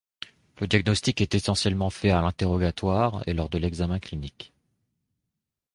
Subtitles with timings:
[0.59, 4.51] Le diagnostic est essentiellement fait à l'interrogatoire et lors de l'examen clinique.